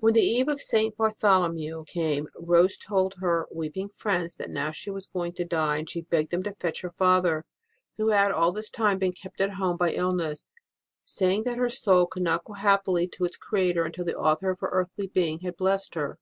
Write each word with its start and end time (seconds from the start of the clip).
When 0.00 0.12
the 0.12 0.20
eve 0.20 0.48
of 0.48 0.60
St. 0.60 0.94
Bartholomew 0.98 1.84
came, 1.86 2.28
Rose 2.36 2.76
told 2.76 3.14
her 3.22 3.48
weeping 3.50 3.88
friends 3.88 4.34
that 4.36 4.50
now 4.50 4.70
she 4.70 4.90
was 4.90 5.06
going 5.06 5.32
to 5.36 5.46
die; 5.46 5.78
and 5.78 5.88
she 5.88 6.02
begged 6.02 6.30
them 6.30 6.42
to 6.42 6.54
fetch 6.60 6.82
her 6.82 6.90
father, 6.90 7.46
who 7.96 8.08
had 8.10 8.32
all 8.32 8.52
this 8.52 8.70
while 8.76 8.96
been 8.98 9.14
kept 9.14 9.40
at 9.40 9.52
home 9.52 9.78
by 9.78 9.94
illness, 9.94 10.50
saying 11.06 11.44
that 11.44 11.56
her 11.56 11.70
soul 11.70 12.04
could 12.06 12.22
not 12.22 12.44
go 12.44 12.52
happily 12.52 13.08
to 13.14 13.24
its 13.24 13.38
Creator 13.38 13.86
until 13.86 14.04
the 14.04 14.14
author 14.18 14.50
of 14.50 14.60
her 14.60 14.68
earthly 14.70 15.06
being 15.06 15.38
had 15.40 15.56
blessed 15.56 15.94
her. 15.94 16.18